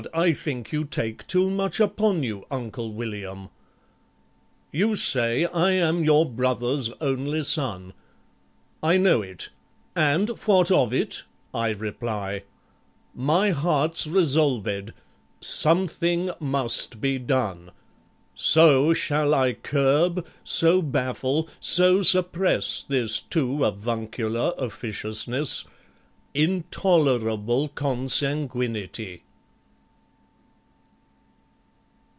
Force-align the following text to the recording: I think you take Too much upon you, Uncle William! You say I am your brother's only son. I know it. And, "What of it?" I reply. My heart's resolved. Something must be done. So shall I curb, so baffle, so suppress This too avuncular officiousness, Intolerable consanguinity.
I 0.15 0.33
think 0.33 0.71
you 0.71 0.83
take 0.83 1.27
Too 1.27 1.47
much 1.51 1.79
upon 1.79 2.23
you, 2.23 2.43
Uncle 2.49 2.91
William! 2.91 3.49
You 4.71 4.95
say 4.95 5.45
I 5.45 5.73
am 5.73 6.03
your 6.03 6.25
brother's 6.27 6.89
only 6.99 7.43
son. 7.43 7.93
I 8.81 8.97
know 8.97 9.21
it. 9.21 9.49
And, 9.95 10.29
"What 10.47 10.71
of 10.71 10.91
it?" 10.91 11.25
I 11.53 11.67
reply. 11.69 12.45
My 13.13 13.51
heart's 13.51 14.07
resolved. 14.07 14.91
Something 15.39 16.31
must 16.39 16.99
be 16.99 17.19
done. 17.19 17.69
So 18.33 18.95
shall 18.95 19.35
I 19.35 19.53
curb, 19.53 20.25
so 20.43 20.81
baffle, 20.81 21.47
so 21.59 22.01
suppress 22.01 22.83
This 22.83 23.19
too 23.19 23.63
avuncular 23.63 24.55
officiousness, 24.57 25.63
Intolerable 26.33 27.69
consanguinity. 27.69 29.21